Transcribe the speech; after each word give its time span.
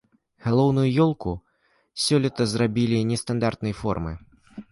Галоўную 0.45 0.85
ёлку 1.03 1.33
сёлета 2.05 2.49
зрабілі 2.53 3.05
нестандартнай 3.13 3.73
формы. 3.83 4.11